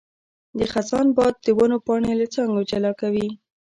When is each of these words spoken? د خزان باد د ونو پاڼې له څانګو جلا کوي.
د 0.57 0.59
خزان 0.71 1.07
باد 1.17 1.35
د 1.45 1.47
ونو 1.57 1.77
پاڼې 1.85 2.13
له 2.21 2.25
څانګو 2.33 2.67
جلا 2.69 2.91
کوي. 3.01 3.27